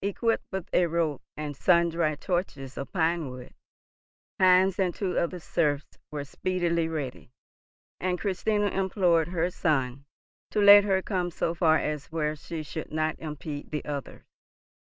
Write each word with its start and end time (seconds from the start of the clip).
Equipped 0.00 0.46
with 0.50 0.66
a 0.72 0.86
rope 0.86 1.20
and 1.36 1.54
sundry 1.54 2.16
torches 2.16 2.78
of 2.78 2.90
pinewood, 2.90 3.52
Heinz 4.40 4.78
and 4.78 4.94
two 4.94 5.18
of 5.18 5.30
the 5.30 5.40
serfs 5.40 5.98
were 6.10 6.24
speedily 6.24 6.88
ready, 6.88 7.32
and 8.00 8.18
Christina 8.18 8.68
implored 8.68 9.28
her 9.28 9.50
son 9.50 10.06
to 10.52 10.60
let 10.62 10.84
her 10.84 11.02
come 11.02 11.30
so 11.30 11.52
far 11.54 11.76
as 11.76 12.06
where 12.10 12.34
she 12.34 12.62
should 12.62 12.92
not 12.92 13.18
impede 13.18 13.72
the 13.72 13.84
others. 13.84 14.24